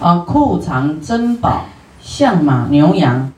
[0.00, 1.66] 啊，库藏珍宝，
[2.00, 3.30] 象马牛羊，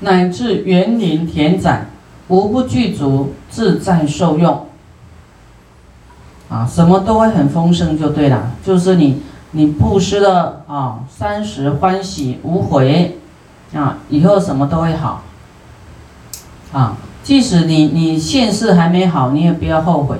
[0.00, 1.86] 乃至园林田宅，
[2.28, 4.66] 无不具足，自在受用。
[6.48, 9.22] 啊，什么都会很丰盛就对了，就是你
[9.52, 13.18] 你布施的啊，三十欢喜无悔，
[13.72, 15.22] 啊，以后什么都会好。
[16.72, 20.18] 啊，即使你你现世还没好，你也不要后悔，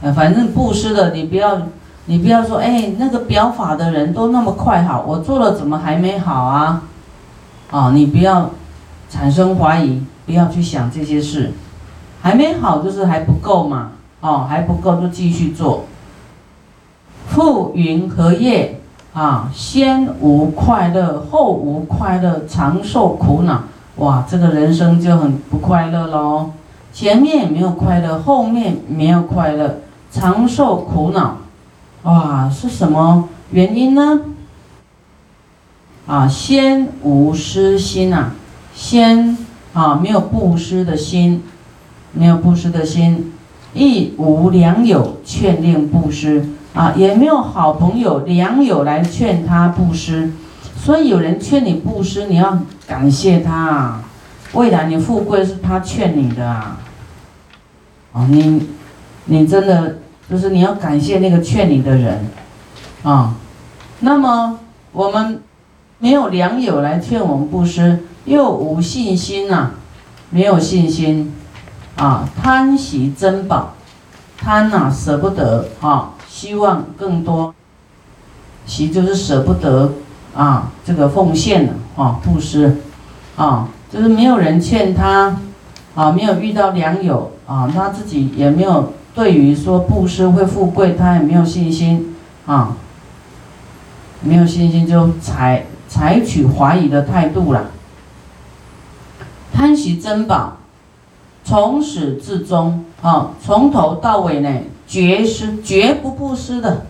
[0.00, 1.60] 呃，反正布施的，你不要
[2.06, 6.82] 你不要说，哎，那个表法的人都那么快好，我做了怎么还没好啊？
[7.70, 8.50] 啊，你不要
[9.08, 11.52] 产生怀疑，不要去想这些事，
[12.20, 13.92] 还没好就是还不够嘛。
[14.20, 15.84] 哦，还不够就继续做。
[17.26, 18.80] 富云和业
[19.14, 23.62] 啊，先无快乐，后无快乐，长寿苦恼。
[23.96, 26.50] 哇，这个人生就很不快乐喽。
[26.92, 29.76] 前面没有快乐，后面没有快乐，
[30.10, 31.36] 长寿苦恼。
[32.02, 34.20] 哇，是什么原因呢？
[36.06, 38.30] 啊，先无私心呐，
[38.74, 39.36] 先
[39.74, 41.42] 啊没有布施的心，
[42.12, 43.32] 没有布施的心。
[43.72, 46.44] 亦无良友劝令布施
[46.74, 50.32] 啊，也没有好朋友良友来劝他布施，
[50.76, 54.04] 所以有人劝你布施，你要感谢他啊。
[54.54, 56.80] 未来你富贵是他劝你的啊。
[58.10, 58.66] 哦，你
[59.26, 59.98] 你真的
[60.30, 62.26] 就是你要感谢那个劝你的人
[63.02, 63.34] 啊。
[64.00, 64.60] 那么
[64.92, 65.42] 我们
[65.98, 69.70] 没有良友来劝我们布施，又无信心呐，
[70.30, 71.34] 没有信心。
[71.96, 73.74] 啊，贪喜珍宝，
[74.38, 77.54] 贪呐舍不得啊，希望更多，
[78.64, 79.92] 喜就是舍不得
[80.34, 82.78] 啊，这个奉献啊，布施
[83.36, 85.36] 啊，就是没有人劝他
[85.94, 92.74] 啊，没有遇到良友啊，他自己也没有对于说布施会富贵，他也没有信心啊，
[94.22, 97.66] 没有信心就采采取怀疑的态度了，
[99.52, 100.56] 贪喜珍宝。
[101.44, 106.86] 从始至终，啊，从头到尾呢，绝施绝不布施的，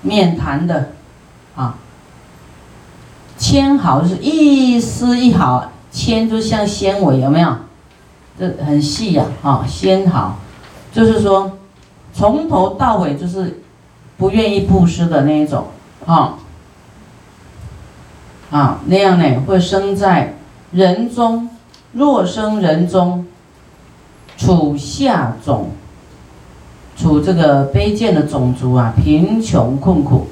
[0.00, 0.92] 免谈的，
[1.54, 1.74] 啊，
[3.36, 7.56] 纤毫是一丝一毫，纤就像纤维，有没有？
[8.38, 10.38] 这很细呀，啊，纤毫，
[10.96, 11.52] 就是说，
[12.14, 13.60] 从头到尾就是
[14.16, 15.66] 不愿意布施的那一种，
[16.06, 16.38] 啊，
[18.50, 20.34] 啊，那样呢会生在
[20.72, 21.50] 人中，
[21.92, 23.26] 若生人中。
[24.38, 25.70] 处下种，
[26.94, 30.26] 处这个卑贱的种族啊，贫穷困苦，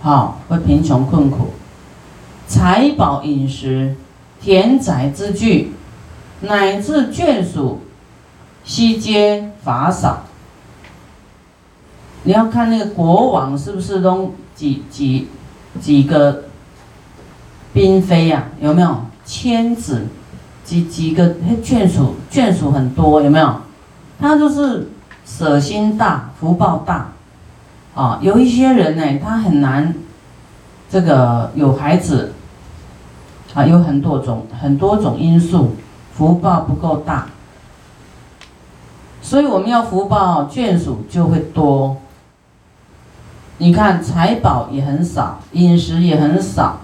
[0.00, 1.50] 好，会贫穷困苦，
[2.48, 3.94] 财宝饮食，
[4.42, 5.72] 田宅之具，
[6.40, 7.78] 乃至眷属，
[8.68, 10.24] 西街法少。
[12.24, 15.28] 你要看那个国王是不是都几几
[15.80, 16.44] 几个
[17.72, 18.44] 嫔妃呀？
[18.60, 20.06] 有没有千子？
[20.62, 21.34] 几几个
[21.64, 23.62] 眷属，眷属很多，有没有？
[24.20, 24.90] 他就是
[25.24, 27.08] 舍心大，福报大，
[27.94, 29.94] 啊，有一些人呢，他很难，
[30.90, 32.34] 这个有孩子，
[33.54, 35.74] 啊，有很多种很多种因素，
[36.12, 37.28] 福报不够大，
[39.22, 41.96] 所以我们要福报眷属就会多。
[43.58, 46.78] 你看财宝也很少，饮食也很少，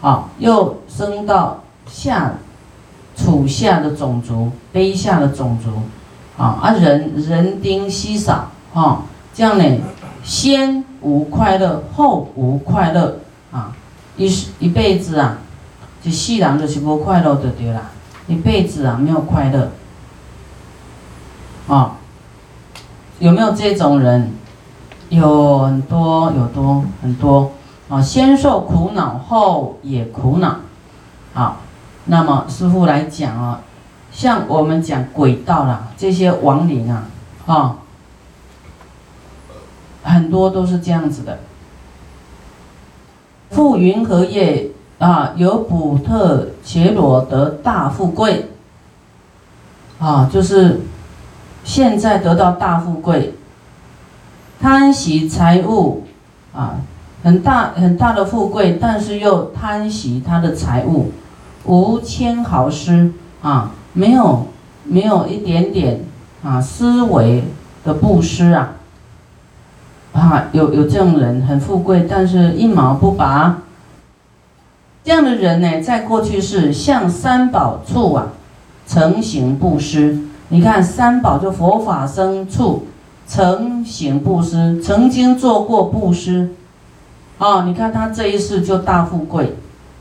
[0.00, 2.34] 好，又升到下。
[3.16, 5.68] 处下的种族，卑下的种族，
[6.42, 9.02] 啊啊人人丁稀少，哈，
[9.34, 9.78] 这样呢，
[10.22, 13.18] 先无快乐，后无快乐，
[13.52, 13.76] 啊，
[14.16, 14.26] 一
[14.58, 15.36] 一辈子啊，
[16.02, 17.90] 就细人就是无快乐的对啦，
[18.26, 19.70] 一辈子啊没有快乐，
[21.70, 21.96] 啊，
[23.20, 24.32] 有没有这种人？
[25.08, 27.50] 有很多，有多很多，
[27.88, 30.56] 啊，先受苦恼，后也苦恼，
[31.32, 31.56] 好。
[32.06, 33.60] 那么师傅来讲啊，
[34.10, 37.06] 像我们讲鬼道啦，这些亡灵啊，
[37.46, 37.76] 啊，
[40.02, 41.38] 很多都是这样子的。
[43.50, 48.48] 富云和业啊，有补特伽罗得大富贵，
[49.98, 50.80] 啊，就是
[51.70, 53.32] 现在得到大富贵，
[54.60, 56.02] 贪喜财物
[56.52, 56.80] 啊，
[57.22, 61.12] 很大很大的富贵，但是又贪喜他的财物。
[61.66, 64.48] 无千毫施啊，没有
[64.82, 66.00] 没有一点点
[66.42, 67.44] 啊思维
[67.84, 68.72] 的布施啊，
[70.12, 73.58] 啊有有这种人很富贵，但是一毛不拔。
[75.04, 78.26] 这样的人呢，在过去是向三宝处啊，
[78.88, 80.26] 成行布施。
[80.52, 82.86] 你看三宝就佛法僧处
[83.28, 86.50] 成行布施，曾经做过布施
[87.38, 89.54] 哦，你看他这一世就大富贵，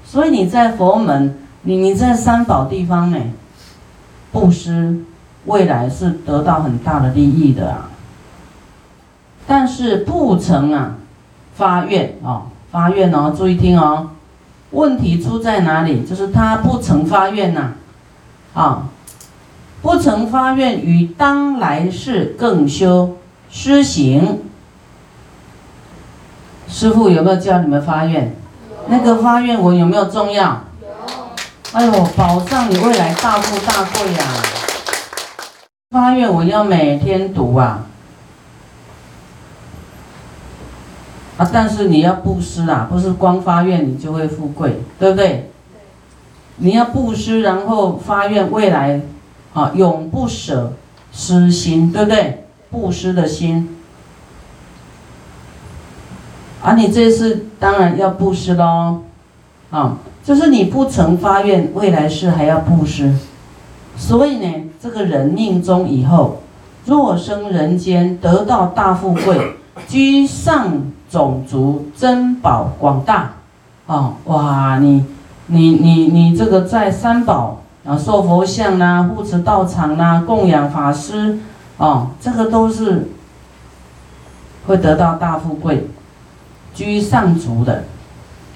[0.03, 3.17] 所以你在佛门，你你在三宝地方呢，
[4.31, 5.05] 布施，
[5.45, 7.91] 未来是得到很大的利益的啊。
[9.45, 10.95] 但是不曾啊
[11.55, 14.09] 发愿哦，发愿哦，注意听哦，
[14.71, 16.03] 问题出在哪里？
[16.03, 17.73] 就是他不曾发愿呐，
[18.55, 18.89] 啊。
[19.81, 23.17] 不曾发愿于当来世更修
[23.49, 24.41] 施行，
[26.67, 28.35] 师傅有没有教你们发愿？
[28.87, 30.63] 那个发愿文有没有重要？
[31.71, 34.25] 哎呦，保障你未来大富大贵呀！
[35.91, 37.85] 发愿文要每天读啊！
[41.37, 45.51] 啊，但是你要布施啊，不是光发愿你就会富贵，对不对？
[46.57, 48.99] 你要布施，然后发愿未来。
[49.53, 50.73] 啊，永不舍
[51.11, 52.45] 失心，对不对？
[52.71, 53.77] 布施的心，
[56.61, 58.99] 啊，你这次当然要布施喽，
[59.71, 63.15] 啊，就是你不曾发愿，未来世还要布施，
[63.97, 66.43] 所以呢，这个人命中以后，
[66.85, 69.55] 若生人间，得到大富贵，
[69.87, 73.33] 居上种族，珍宝广大，
[73.87, 75.05] 啊，哇，你
[75.47, 77.63] 你你你这个在三宝。
[77.89, 81.39] 啊，塑佛像啦，护持道场啦，供养法师，
[81.77, 83.09] 哦，这个都是
[84.67, 85.87] 会得到大富贵，
[86.75, 87.85] 居上族的，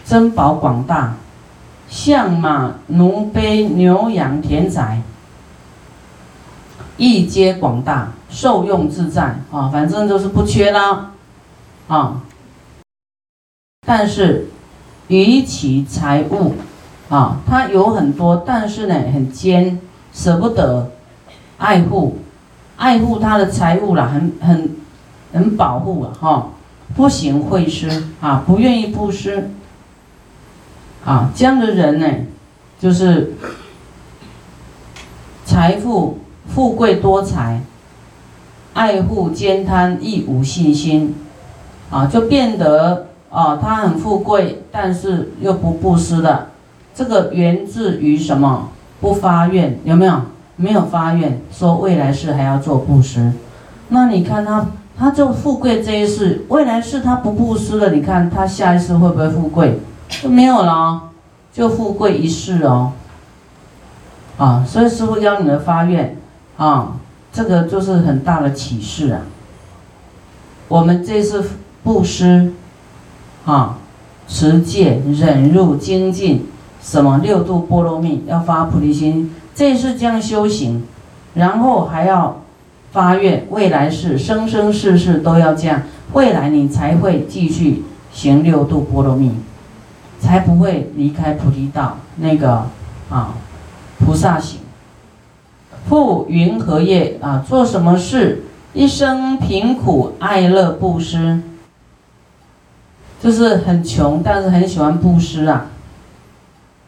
[0.05, 1.15] 珍宝广大，
[1.89, 5.01] 象马奴婢牛羊田宅，
[6.97, 11.09] 一皆广大，受用自在啊，反正就是不缺啦，
[11.87, 12.21] 啊，
[13.87, 14.49] 但是
[15.07, 16.53] 与其财物。
[17.13, 19.79] 啊，他有很多，但是呢，很坚，
[20.11, 20.89] 舍不得
[21.59, 22.17] 爱护，
[22.75, 24.75] 爱护他的财物啦，很很
[25.31, 26.47] 很保护啊，哈，
[26.95, 29.51] 不行会施啊，不愿意布施
[31.05, 32.07] 啊，这样的人呢，
[32.79, 33.35] 就是
[35.45, 36.17] 财富
[36.47, 37.61] 富贵多财，
[38.73, 41.13] 爱护兼贪，亦无信心
[41.91, 46.52] 啊，就变得啊，他很富贵，但是又不布施的。
[46.95, 48.69] 这个源自于什么？
[49.01, 50.21] 不发愿有没有？
[50.55, 53.33] 没有发愿，说未来世还要做布施。
[53.89, 59.79] 那你看他，他就富贵这一世，未来世他不布施了，你看他下一世会不会富贵？
[60.07, 61.09] 就没有了，
[61.51, 62.91] 就富贵一世哦。
[64.37, 66.15] 啊，所以师傅教你们发愿
[66.57, 66.93] 啊，
[67.33, 69.21] 这个就是很大的启示啊。
[70.67, 71.43] 我们这次
[71.83, 72.53] 布施，
[73.45, 73.79] 啊，
[74.27, 76.47] 持戒、忍辱、精进。
[76.83, 80.83] 什么六度波罗蜜要发菩提心，这是这样修行，
[81.33, 82.41] 然后还要
[82.91, 85.81] 发愿，未来世生生世世都要这样，
[86.11, 89.31] 未来你才会继续行六度波罗蜜，
[90.19, 92.67] 才不会离开菩提道那个
[93.09, 93.33] 啊
[93.97, 94.59] 菩萨行。
[95.87, 97.43] 复云何业啊？
[97.47, 98.43] 做什么事？
[98.73, 101.41] 一生贫苦爱乐布施，
[103.21, 105.67] 就是很穷，但是很喜欢布施啊。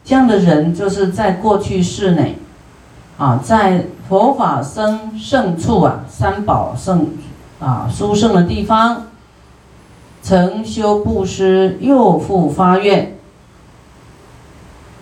[0.06, 2.38] 这样的人就是在过去世内，
[3.18, 7.08] 啊，在佛法生圣处啊，三宝圣
[7.58, 9.06] 啊殊胜的地方，
[10.22, 13.16] 曾修布施，又复发愿，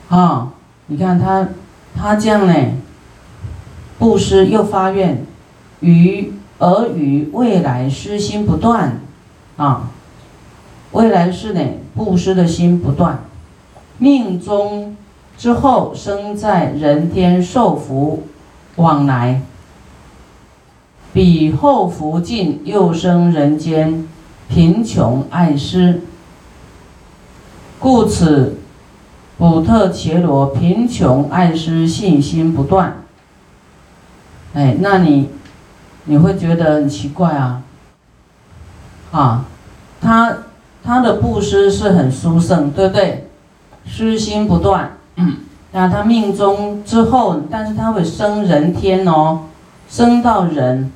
[0.08, 0.54] 啊，
[0.86, 1.48] 你看他
[1.94, 2.54] 他这样呢，
[3.98, 5.26] 布施又发愿，
[5.80, 9.02] 于而于未来施心不断，
[9.58, 9.90] 啊，
[10.92, 11.60] 未来世呢
[11.94, 13.18] 布施的心不断。
[13.98, 14.96] 命中
[15.36, 18.24] 之后生在人天受福
[18.76, 19.42] 往来，
[21.12, 24.08] 彼后福尽又生人间
[24.48, 26.02] 贫穷爱施，
[27.78, 28.58] 故此
[29.38, 32.96] 普特伽罗贫穷爱施信心不断。
[34.54, 35.30] 哎，那你
[36.04, 37.62] 你会觉得很奇怪啊？
[39.10, 39.44] 啊，
[40.00, 40.38] 他
[40.82, 43.23] 他的布施是很殊胜，对不对？
[43.86, 44.96] 失心不断，
[45.72, 49.44] 那他命中之后，但是他会升人天哦，
[49.88, 50.90] 升到人，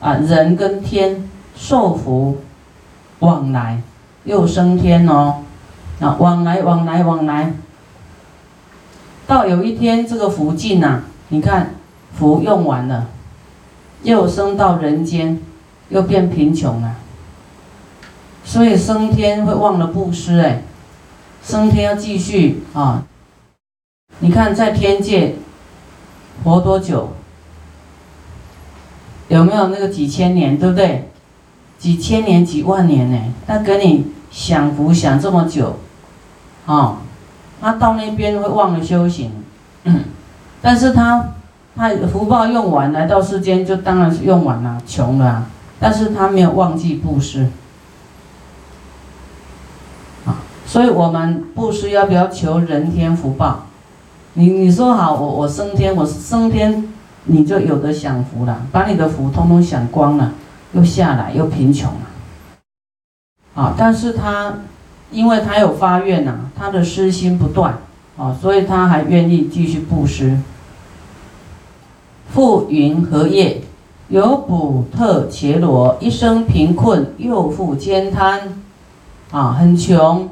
[0.00, 2.38] 啊人跟天受福
[3.20, 3.80] 往来，
[4.24, 5.36] 又升天哦，
[6.00, 7.52] 啊往来往来往来，
[9.26, 11.74] 到有一天这个福尽呐，你看
[12.14, 13.06] 福用完了，
[14.02, 15.40] 又升到人间，
[15.88, 16.94] 又变贫穷了，
[18.44, 20.62] 所以升天会忘了布施哎。
[21.48, 23.04] 升天要继续啊！
[24.18, 25.36] 你看在天界
[26.44, 27.14] 活多久？
[29.28, 31.10] 有没有那个几千年，对不对？
[31.78, 33.18] 几千年、几万年呢？
[33.46, 35.78] 那跟你享福享这么久，
[36.66, 36.98] 啊，
[37.62, 39.32] 他到那边会忘了修行，
[40.60, 41.30] 但是他
[41.74, 45.46] 他福报用完，来到世间就当然是用完了，穷了，
[45.80, 47.48] 但是他没有忘记布施，
[50.26, 50.36] 啊，
[50.68, 53.64] 所以我们布施要不要求人天福报？
[54.34, 56.86] 你你说好，我我升天，我升天，
[57.24, 60.34] 你就有的享福了，把你的福通通享光了，
[60.74, 63.74] 又下来又贫穷了，啊！
[63.78, 64.58] 但是他，
[65.10, 67.78] 因为他有发愿呐，他的私心不断，
[68.18, 70.38] 啊，所以他还愿意继续布施。
[72.28, 73.62] 复云何业？
[74.08, 78.60] 有补特伽罗，一生贫困，又复兼贪，
[79.30, 80.28] 啊，很穷。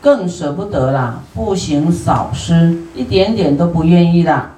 [0.00, 4.52] 更舍不得啦，不行少施，一点点都不愿意啦。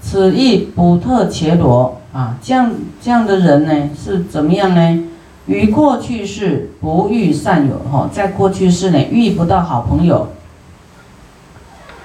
[0.00, 5.04] 此亦不特伽罗啊，这样这样的人呢，是怎么样呢？
[5.46, 10.28] 于过去世不遇善友哈，在过去世呢遇不到好朋友，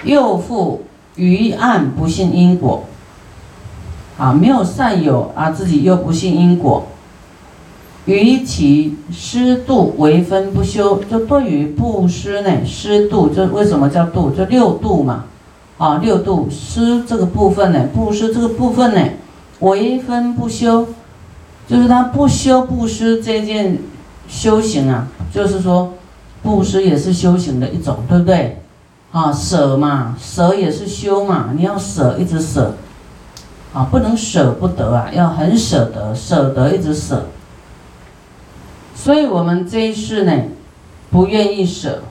[0.04, 0.84] 又复
[1.16, 2.84] 于暗不信因果，
[4.18, 6.88] 啊，没有善友啊，自己又不信因果。
[8.06, 14.30] 于其施度为分不修，就对于布施呢，施度就为什么叫度？
[14.32, 15.24] 就六度嘛，
[15.78, 19.02] 啊，六度施这个部分呢，布施这个部分呢，
[19.60, 20.88] 为分不修，
[21.66, 23.80] 就是他不修布施这件
[24.28, 25.94] 修行啊，就是说
[26.42, 28.60] 布施也是修行的一种，对不对？
[29.14, 32.76] 啊，舍嘛，舍也是修嘛，你要舍一直舍，
[33.72, 37.28] 啊，不能舍不得啊，要很舍得，舍得一直舍。
[39.04, 40.32] 所以，我们这一世呢，
[41.12, 42.04] 不愿意舍，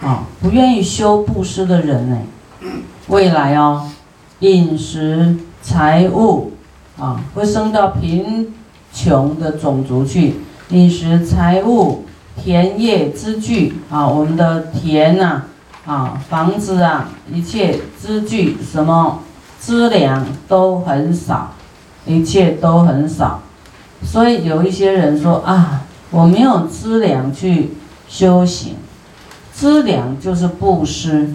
[0.00, 2.18] 啊，不愿意修布施的人呢，
[3.06, 3.88] 未来哦，
[4.40, 6.50] 饮食、财物，
[6.98, 8.52] 啊，会升到贫
[8.92, 10.34] 穷的种族去。
[10.70, 12.04] 饮食、财物、
[12.42, 15.42] 田业之具，啊，我们的田呐，
[15.86, 19.20] 啊，房子啊，一切之具，什么
[19.60, 21.52] 资粮都很少，
[22.04, 23.40] 一切都很少。
[24.02, 25.82] 所以有一些人说啊。
[26.10, 27.70] 我没有资粮去
[28.08, 28.76] 修行，
[29.52, 31.34] 资粮就是布施，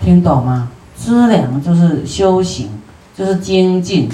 [0.00, 0.70] 听懂吗？
[0.96, 2.70] 资粮就是修行，
[3.16, 4.08] 就是精进。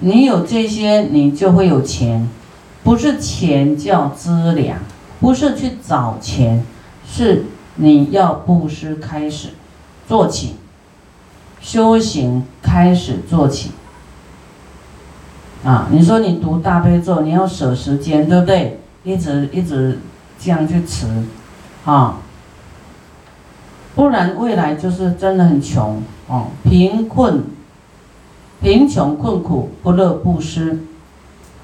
[0.00, 2.28] 你有这些，你就会有钱。
[2.84, 4.78] 不是钱叫资粮，
[5.20, 6.64] 不是去找钱，
[7.08, 7.44] 是
[7.76, 9.50] 你要布施开始
[10.08, 10.56] 做起，
[11.60, 13.70] 修行开始做起。
[15.64, 18.80] 啊，你说你读大悲咒，你要舍时间，对不对？
[19.04, 19.98] 一直一直
[20.38, 21.06] 这样去持，
[21.84, 22.16] 啊，
[23.94, 27.44] 不然未来就是真的很穷哦，贫困、
[28.60, 30.80] 贫穷、困苦，不乐布施，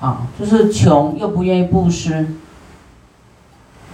[0.00, 2.26] 啊，就是穷又不愿意布施，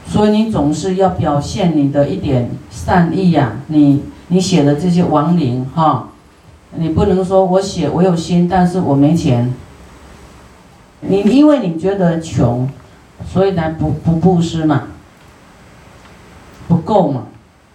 [0.06, 6.08] 所以你总是要表现你的一点善意呀，你你写的这些亡灵哈，
[6.76, 9.54] 你不能说我写我有心，但是我没钱。
[11.06, 12.68] 你因为你觉得穷，
[13.26, 14.82] 所以才不不布施嘛，
[16.66, 17.23] 不够嘛，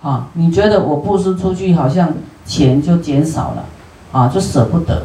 [0.02, 2.12] 啊，你觉得我布施出去好像
[2.46, 3.66] 钱就减少了，
[4.12, 5.04] 啊，就舍不得，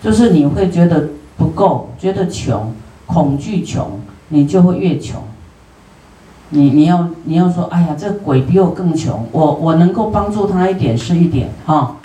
[0.00, 2.72] 就是你会觉得不够，觉得穷，
[3.04, 5.20] 恐惧穷，你就会越穷。
[6.50, 11.96] 你你要你要说，哎呀，这鬼比我更穷，我我能够帮助他一点是一点，哈，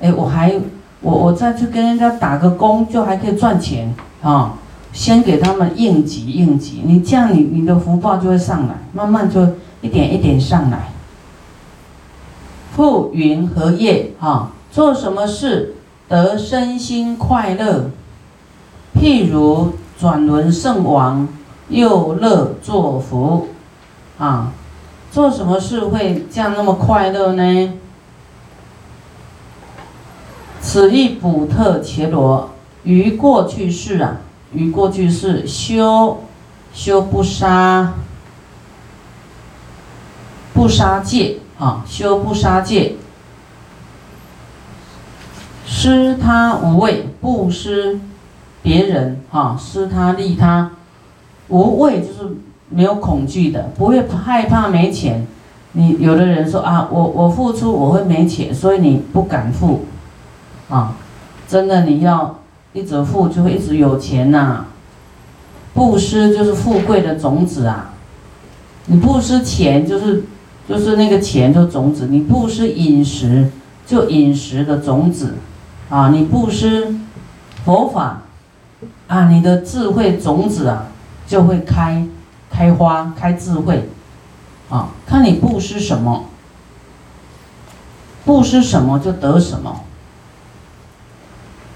[0.00, 0.54] 哎，我还
[1.02, 4.54] 我我再去跟人家打个工，就还可以赚钱，啊。
[4.92, 9.40] 先给他们应急应急，你这样你你的福报就会上来，慢慢就
[9.80, 10.92] 一点一点上来。
[12.74, 15.74] 富云和业哈，做什么事
[16.08, 17.90] 得身心快乐？
[18.94, 21.26] 譬如转轮圣王，
[21.68, 23.48] 又乐作福，
[24.18, 24.52] 啊，
[25.10, 27.72] 做什么事会这样那么快乐呢？
[30.60, 32.50] 此亦补特伽罗
[32.84, 34.18] 于过去世啊。
[34.52, 36.24] 于过去是修
[36.74, 37.94] 修不杀
[40.52, 42.96] 不杀戒啊，修不杀戒，
[45.64, 47.98] 施他无畏，不施
[48.62, 50.72] 别人啊，施他利他，
[51.48, 52.36] 无畏就是
[52.68, 55.26] 没有恐惧的，不会害怕没钱。
[55.72, 59.86] 你有的人说啊，我我付出我会没钱，所以你不敢付
[60.68, 60.94] 啊，
[61.48, 62.41] 真的你要。
[62.72, 64.64] 一直富就会一直有钱呐，
[65.74, 67.92] 布施就是富贵的种子啊，
[68.86, 70.24] 你布施钱就是
[70.68, 73.50] 就是那个钱就种子，你布施饮食
[73.86, 75.34] 就饮食的种子，
[75.90, 76.94] 啊，你布施
[77.64, 78.22] 佛法，
[79.06, 80.86] 啊，你的智慧种子啊
[81.26, 82.06] 就会开
[82.50, 83.90] 开花、开智慧，
[84.70, 86.24] 啊，看你布施什么，
[88.24, 89.80] 布施什么就得什么。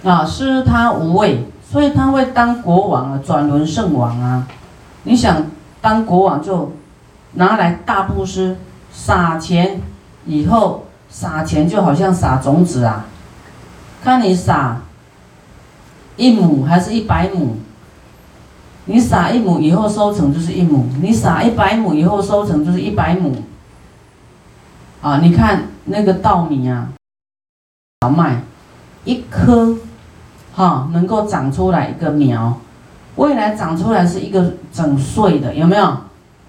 [0.07, 4.47] 啊，施他无畏，所以他会当国王啊，转轮圣王啊。
[5.03, 5.45] 你想
[5.81, 6.73] 当国王就
[7.33, 8.57] 拿来大布施，
[8.93, 9.81] 撒钱
[10.25, 13.07] 以后撒钱就好像撒种子啊，
[14.03, 14.79] 看你撒
[16.17, 17.57] 一亩还是一百亩。
[18.89, 23.35] 你撒一亩以后收成就是一亩，你撒一百亩以后收成就是一百亩。
[25.03, 26.91] 啊，你看那个稻米啊，
[28.03, 28.43] 小麦，
[29.05, 29.77] 一颗，
[30.57, 32.57] 哈，能够长出来一个苗，
[33.17, 35.99] 未来长出来是一个整穗的，有没有？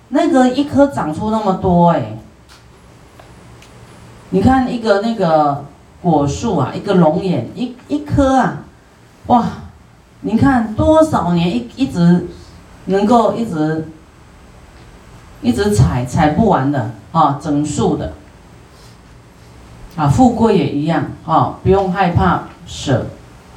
[0.09, 2.17] 那个一颗长出那么多哎，
[4.29, 5.65] 你看一个那个
[6.01, 8.63] 果树啊，一个龙眼，一一颗啊，
[9.25, 9.45] 哇！
[10.21, 12.27] 你看多少年一一直
[12.85, 13.89] 能够一直
[15.41, 18.13] 一直采采不完的啊，整树的
[19.97, 23.05] 啊，富贵也一样啊，不用害怕舍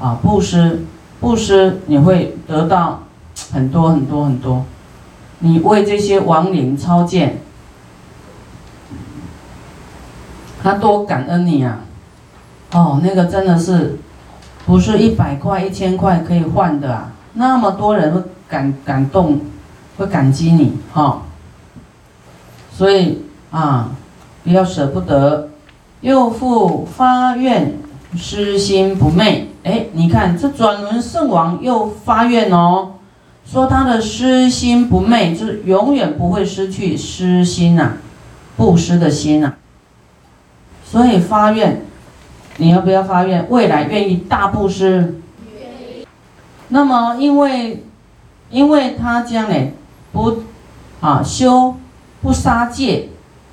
[0.00, 0.84] 啊，布施
[1.20, 3.04] 布施你会得到
[3.52, 4.64] 很多很多很多，
[5.38, 7.40] 你为这些亡灵超荐，
[10.62, 11.80] 他多感恩你啊，
[12.72, 13.98] 哦，那个真的是。
[14.66, 17.10] 不是一百块、一千块可以换的啊！
[17.32, 19.40] 那么多人会感感动，
[19.96, 21.22] 会感激你哈。
[22.70, 23.90] 所以啊，
[24.44, 25.48] 不要舍不得。
[26.02, 27.78] 又复发愿，
[28.16, 29.48] 失心不昧。
[29.62, 32.92] 哎，你看这转轮圣王又发愿哦，
[33.46, 37.92] 说他的失心不昧，就是永远不会失去失心呐，
[38.56, 39.54] 布施的心呐。
[40.84, 41.82] 所以发愿。
[42.56, 43.46] 你要不要发愿？
[43.48, 45.14] 未来愿意大布施？
[46.68, 47.84] 那么，因为，
[48.50, 49.72] 因为他将来
[50.12, 50.42] 不，
[51.00, 51.76] 啊修
[52.20, 53.08] 不杀戒，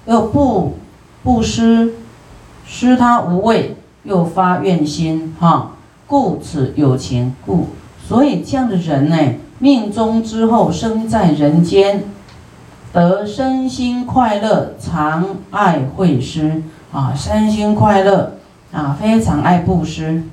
[0.05, 0.77] 又不
[1.23, 1.93] 布施，
[2.65, 3.76] 施他无畏，
[4.07, 5.73] 又发愿心，哈，
[6.07, 7.67] 故此有情故。
[8.07, 9.17] 所以这样的人呢，
[9.59, 12.05] 命中之后生在人间，
[12.91, 18.33] 得身心快乐，常爱会施，啊，身心快乐。
[18.69, 20.23] 啊，非常爱布施，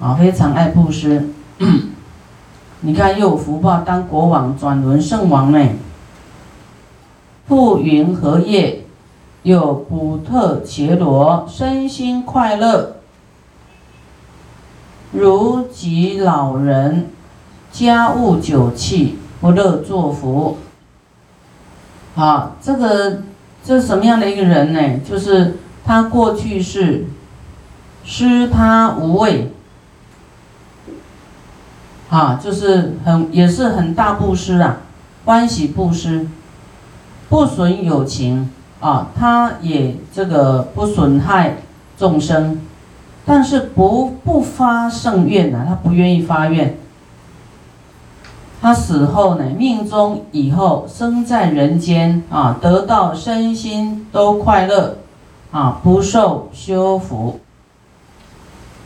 [0.00, 1.28] 啊，非常爱布施。
[2.80, 5.68] 你看又有福报，当国王转轮圣王呢。
[7.46, 8.77] 富云荷叶，
[9.48, 12.96] 有补特伽罗，身心快乐，
[15.12, 17.08] 如及老人，
[17.72, 20.58] 家务酒器，不乐作福。
[22.14, 23.22] 好，这个
[23.64, 24.98] 这什么样的一个人呢？
[25.08, 27.06] 就是他过去是。
[28.10, 29.52] 施他无畏，
[32.08, 34.78] 啊，就是很也是很大布施啊，
[35.26, 36.26] 欢喜布施，
[37.28, 41.56] 不损友情啊，他也这个不损害
[41.98, 42.60] 众生，
[43.24, 46.76] 但是不不发圣愿呐，他不愿意发愿。
[48.60, 54.98] 他死后呢，命中以后生在人间啊，得到身心都快乐，
[55.50, 57.40] 啊，不受修福。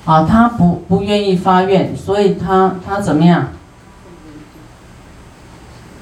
[0.04, 3.48] 啊，他不不愿意发愿，所以他他怎么样？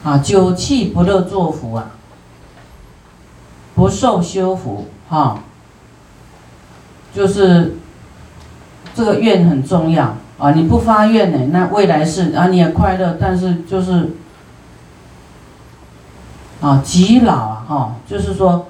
[0.02, 1.90] 啊，酒气不乐作福啊，
[3.80, 5.38] 不受修福哈。
[7.14, 7.78] 就是
[8.94, 14.10] 这个愿很重要啊，你不发愿呢，那未来世啊你也快乐，但是就是
[16.60, 18.66] 啊极老啊哈，就是说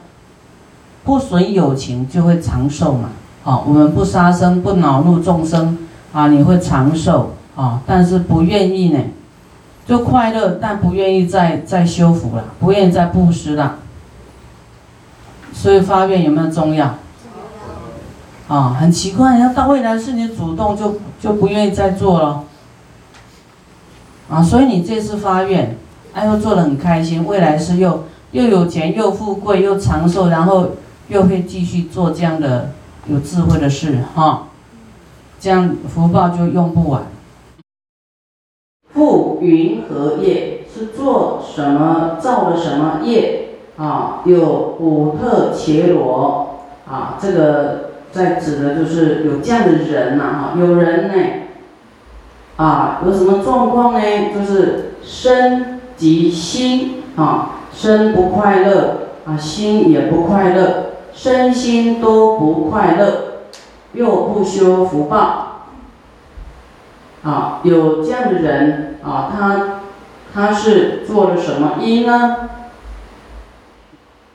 [1.03, 3.09] 不损友情就会长寿嘛。
[3.43, 5.77] 啊，我们不杀生，不恼怒众生，
[6.13, 9.01] 啊，你会长寿啊，但是不愿意呢，
[9.85, 13.80] 就快乐，但不愿意再再修福了，不愿意再布施了，
[15.61, 16.95] 所以发愿有没有重要？
[18.49, 22.45] 啊，很奇怪，要到未来是你主动就就不愿意再做了，
[24.31, 25.77] 啊，所以你这次发愿，
[26.15, 30.71] 哎又，做的很开心，未来是又又有钱又富贵又长寿，然后
[31.09, 32.71] 又会继续做这样的。
[33.07, 34.49] 有智慧的事哈，
[35.41, 37.03] 这样福报就用不完。
[38.93, 43.40] 复云何业是做什么造了什么业
[43.81, 44.21] 啊？
[44.25, 51.15] 有古特伽罗啊，这个在指的就是有这样的人呐哈，有人呢
[52.57, 54.01] 啊，有什么状况呢？
[54.35, 60.87] 就是身及心啊，身不快乐啊，心也不快乐。
[61.13, 63.43] 身心都不快乐，
[63.93, 65.67] 又不修福报，
[67.25, 69.81] 啊，有这样的人啊，他
[70.33, 72.37] 他是做了什么因呢？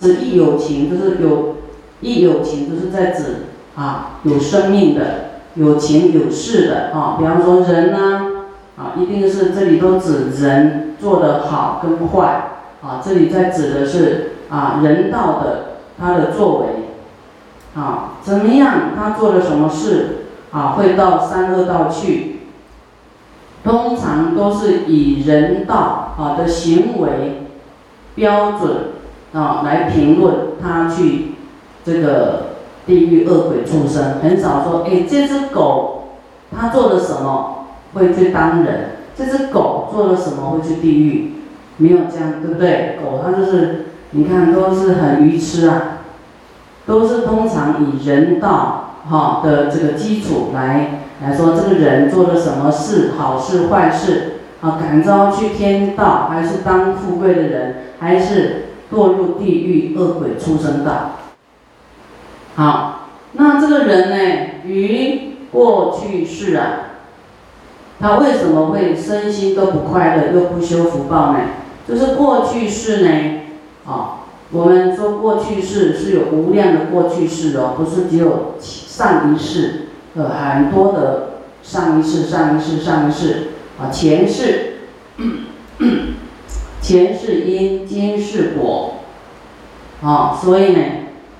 [0.05, 1.55] 指一有情，就是有，
[1.99, 7.15] 一有情就是在指啊有生命的，有情有事的啊。
[7.17, 8.45] 比方说人呢，
[8.77, 12.51] 啊一定是这里都指人做的好跟坏
[12.83, 13.01] 啊。
[13.03, 18.91] 这里在指的是啊人道的他的作为啊怎么样？
[18.95, 20.75] 他做了什么事啊？
[20.77, 22.33] 会到三恶道去？
[23.63, 27.47] 通常都是以人道啊的行为
[28.13, 28.71] 标准
[29.35, 31.35] 啊来评论他去
[31.83, 32.55] 这个
[32.87, 36.07] 地狱恶鬼畜生，很少说哎这只狗
[36.57, 41.33] 它做了什么会去当人，这只狗做了什么会去地狱，
[41.77, 42.97] 没有这样对不对？
[43.03, 45.99] 狗它就是你看都是很愚痴啊，
[46.85, 51.01] 都是通常以人道哈的这个基础来。
[51.23, 61.19] 来说，这个人做了什么事，好事坏事，啊，感召去天道，还是当富贵的人，还是堕入地狱恶鬼出生道？
[62.55, 64.15] 好，那这个人呢，
[64.65, 66.67] 于过去世啊，
[67.99, 71.39] 他为什么会身心都不快乐，又不修福报呢？
[71.87, 73.41] 就是过去世呢，
[73.85, 79.81] 啊，我们说过去世是有无量的过去世哦，不是只有上一世。
[80.17, 84.77] 呃，很多的上一世、上一世、上一世啊，前世，
[86.85, 88.97] 前世因，今世果，
[90.03, 90.81] 啊，所以呢，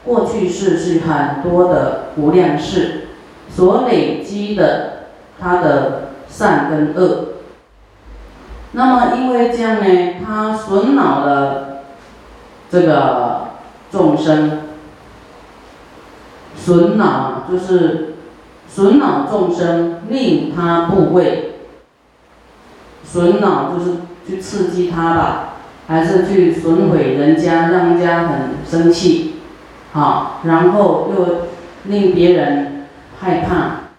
[0.03, 3.09] 过去世是很多的无量世
[3.47, 7.25] 所累积的它的善跟恶。
[8.71, 11.83] 那么因为这样呢，它损恼了
[12.71, 13.49] 这个
[13.91, 14.61] 众生，
[16.57, 18.13] 损恼就是。
[18.67, 21.59] 损恼众生，令他部位。
[23.05, 23.91] 损恼就是
[24.27, 25.53] 去刺激他吧，
[25.87, 29.35] 还是去损毁人家，让人家很生气，
[29.93, 31.47] 好，然后又
[31.85, 32.87] 令别人
[33.19, 33.91] 害怕，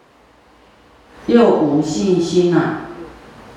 [1.26, 2.78] 又无信心呐，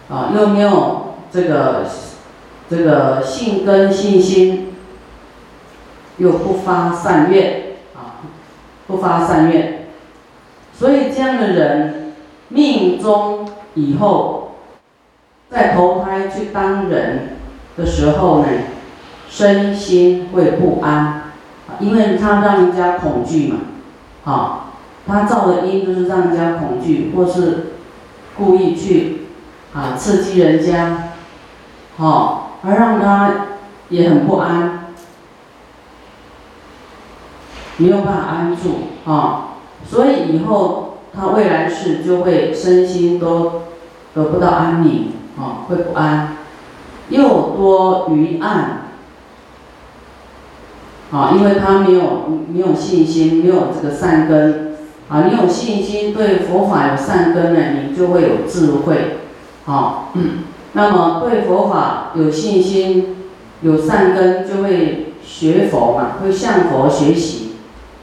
[0.09, 1.85] 啊，又没有这个
[2.69, 4.73] 这个信根信心，
[6.17, 8.21] 又不发善愿，啊，
[8.87, 9.87] 不发善愿。
[10.71, 12.13] 所以这样的人，
[12.49, 14.48] 命中以后，
[15.49, 17.37] 在投胎去当人
[17.75, 18.47] 的时候呢，
[19.27, 21.31] 身心会不安，
[21.79, 23.57] 因为他让人家恐惧嘛，
[24.25, 24.65] 啊，
[25.07, 27.73] 他造的因就是让人家恐惧，或是
[28.37, 29.21] 故意去
[29.73, 31.13] 啊刺激人家，
[31.97, 33.47] 好，而让他
[33.89, 34.93] 也很不安，
[37.77, 39.45] 没有办法安住啊。
[39.83, 43.63] 所以以后他未来世就会身心都
[44.13, 45.13] 得不到安宁。
[45.39, 46.37] 啊，会不安，
[47.09, 48.89] 又多于暗
[51.11, 54.75] 啊，因为他没有没有信心，没有这个善根
[55.07, 55.23] 啊。
[55.23, 59.19] 你有信心，对佛法有善根呢，你就会有智慧
[59.65, 60.09] 啊。
[60.73, 63.15] 那么对佛法有信心、
[63.61, 67.55] 有善根，就会学佛嘛，会向佛学习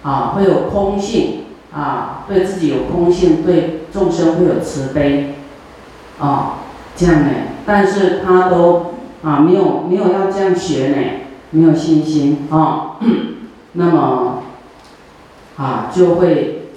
[0.02, 1.42] 啊，会有空性。
[1.74, 5.34] 啊，对自己有空性，对众生会有慈悲，
[6.18, 6.60] 啊，
[6.96, 7.30] 这样呢？
[7.66, 10.96] 但是他都啊没有没有要这样学呢，
[11.50, 12.96] 没有信心 啊，
[13.72, 14.42] 那么
[15.56, 16.68] 啊就会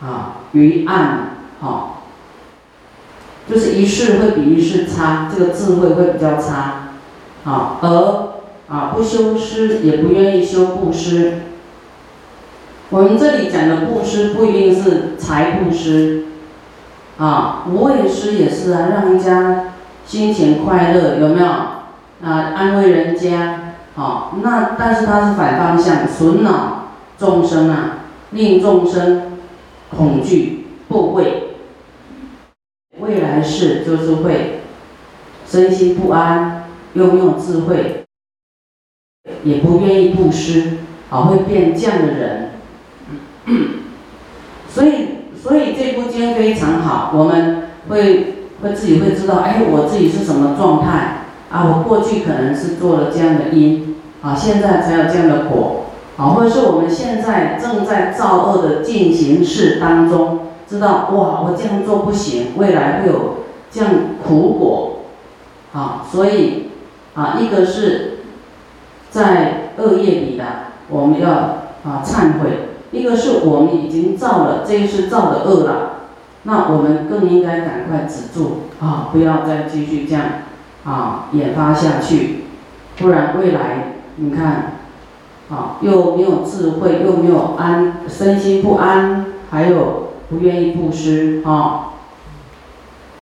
[0.00, 2.02] 啊于暗好，
[3.50, 6.90] 就是一世会比一世差，这个智慧会比较差，
[7.44, 8.28] 啊，而
[8.68, 11.40] 啊不修施也不愿意修布施。
[12.90, 16.24] 我们这里讲的布施不一定是财布施，
[17.18, 19.74] 啊，无畏施也是啊，让人家
[20.06, 21.46] 心情快乐，有没有？
[21.46, 21.78] 啊，
[22.22, 27.98] 安慰人家，好，那但是它是反方向，损恼众生啊，
[28.30, 29.38] 令众生
[29.90, 31.54] 恐惧不畏，
[32.98, 34.60] 未来世就是会
[35.46, 38.04] 身心不安，又没有智慧，
[39.44, 40.78] 也不愿意布施，
[41.10, 42.50] 啊，会变这样的人。
[44.68, 45.17] 所以，
[45.48, 51.64] 所以这部经非常好，我们会会自己会知道，哎，我自己是什么状态啊？
[51.64, 55.86] 我过去可能是做了这样的因啊，现在才有这样的果
[56.18, 63.36] 啊，或者是我们现在正在造恶的进行式当中，知道哇，我这样做不行，未来会有
[63.70, 63.90] 这样
[64.22, 64.98] 苦果
[65.72, 66.70] 啊，所以
[67.14, 68.18] 啊，一个是
[69.10, 70.44] 在恶业里的，
[70.90, 72.67] 我们要啊忏悔。
[72.90, 75.90] 一个是我们已经造了这一世造的恶了，
[76.44, 80.24] 那我们更应该赶快止住啊，不要再继续这样
[80.84, 82.44] 啊研发下去，
[82.96, 84.78] 不然未来你看，
[85.50, 91.87] 啊又没有智慧，又没有安身心不安，还有不愿意布施啊，